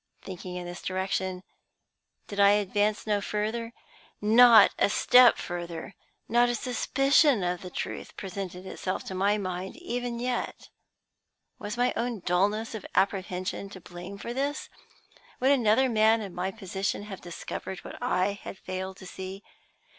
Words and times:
Thinking 0.23 0.55
in 0.55 0.65
this 0.65 0.81
direction, 0.81 1.43
did 2.27 2.39
I 2.39 2.53
advance 2.53 3.05
no 3.05 3.21
further? 3.21 3.71
Not 4.19 4.71
a 4.79 4.89
step 4.89 5.37
further! 5.37 5.93
Not 6.27 6.49
a 6.49 6.55
suspicion 6.55 7.43
of 7.43 7.61
the 7.61 7.69
truth 7.69 8.17
presented 8.17 8.65
itself 8.65 9.03
to 9.05 9.13
my 9.13 9.37
mind 9.37 9.75
even 9.77 10.19
yet. 10.19 10.69
Was 11.59 11.77
my 11.77 11.93
own 11.95 12.21
dullness 12.21 12.73
of 12.73 12.83
apprehension 12.95 13.69
to 13.69 13.79
blame 13.79 14.17
for 14.17 14.33
this? 14.33 14.69
Would 15.39 15.51
another 15.51 15.87
man 15.87 16.19
in 16.21 16.33
my 16.33 16.49
position 16.49 17.03
have 17.03 17.21
discovered 17.21 17.83
what 17.85 18.01
I 18.01 18.31
had 18.41 18.57
failed 18.57 18.97
to 18.97 19.05
see? 19.05 19.43